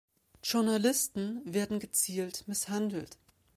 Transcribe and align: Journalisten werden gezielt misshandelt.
Journalisten 0.41 1.41
werden 1.45 1.77
gezielt 1.79 2.47
misshandelt. 2.47 3.19